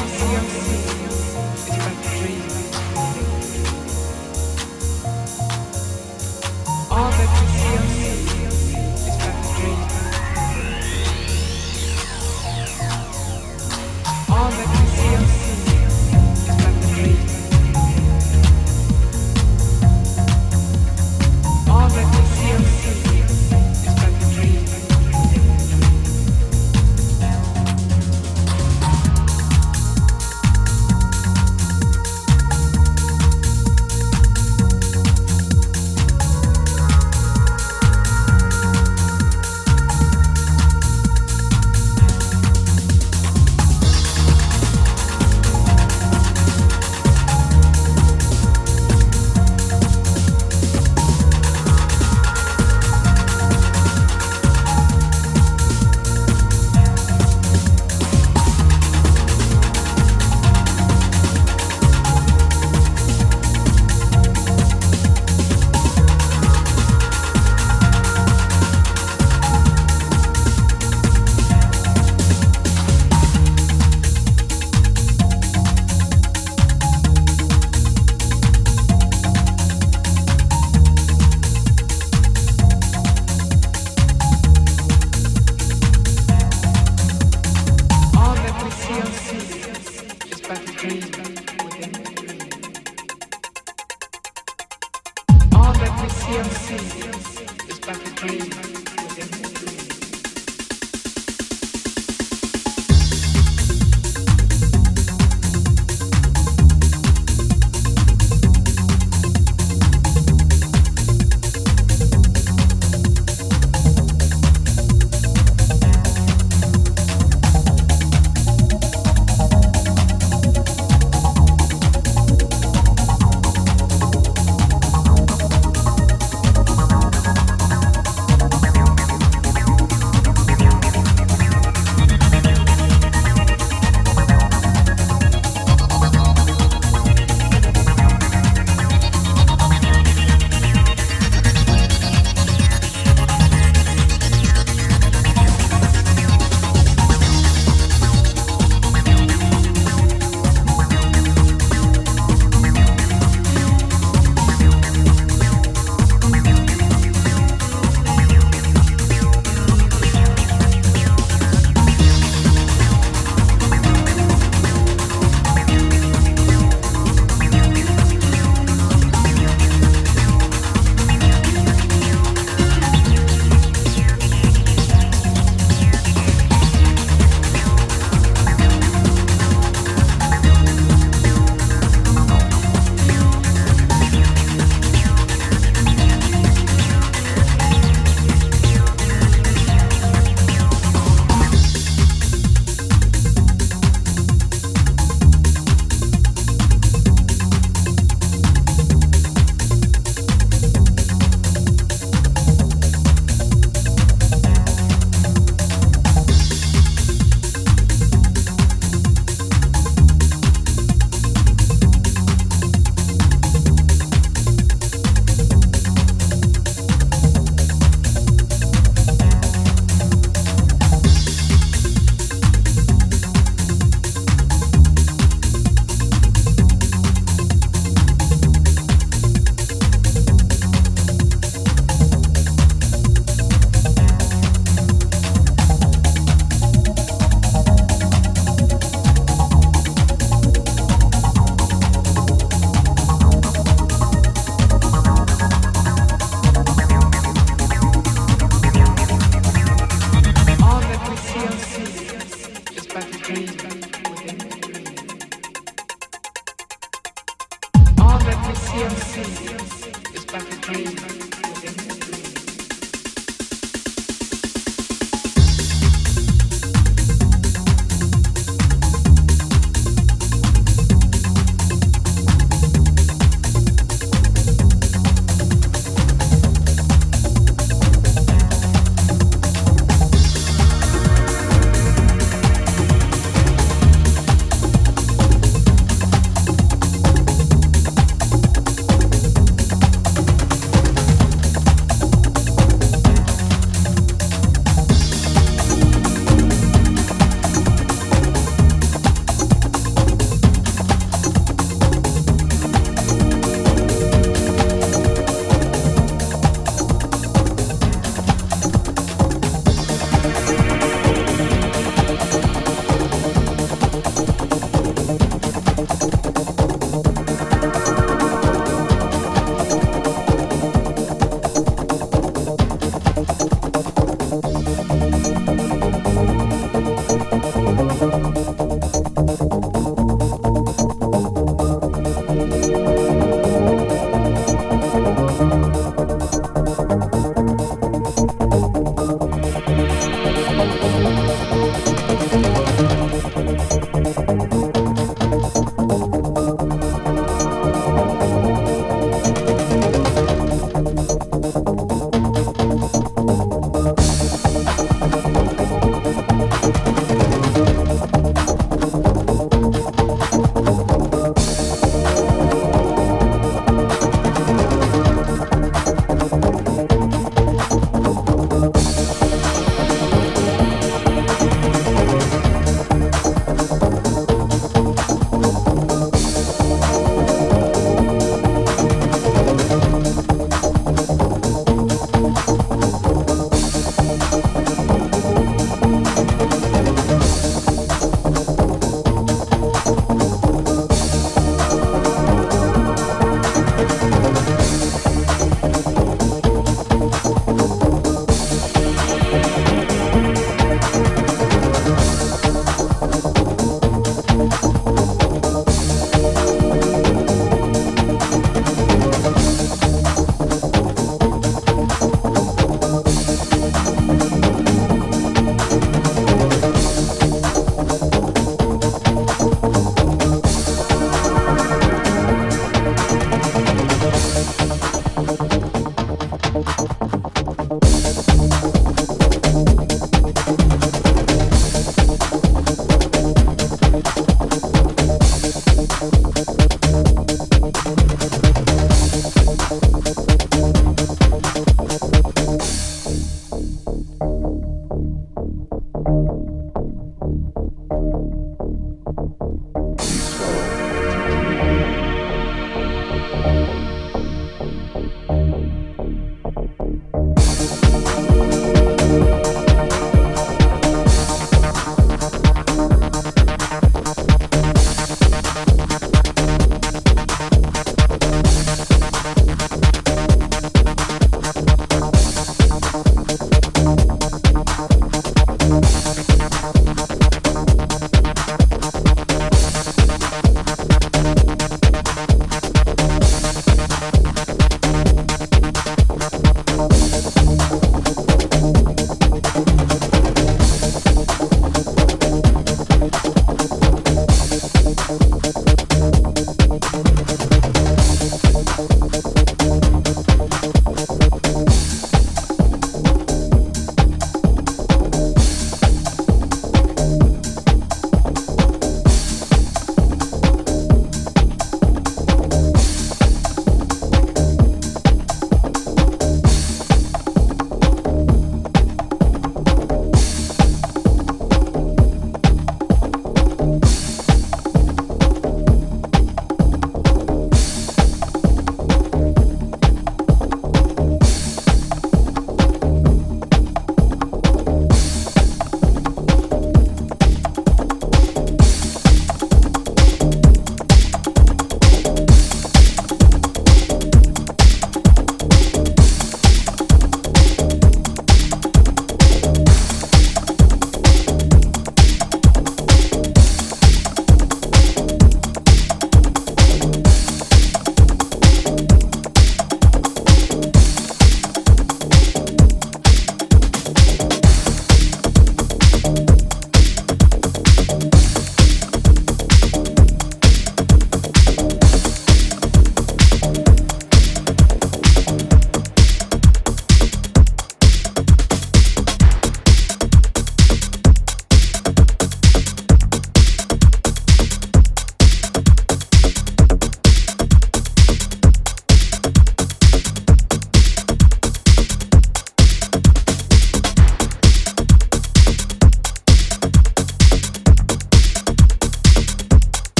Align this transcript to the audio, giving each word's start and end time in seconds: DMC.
DMC. 0.00 0.99